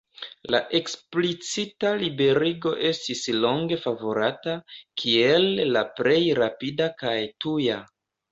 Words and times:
La 0.53 0.59
eksplicita 0.77 1.89
liberigo 2.03 2.71
estis 2.89 3.21
longe 3.43 3.77
favorata, 3.83 4.55
kiel 5.03 5.47
la 5.77 5.83
plej 5.99 6.19
rapida 6.43 6.91
kaj 7.03 7.15
tuja. 7.45 7.79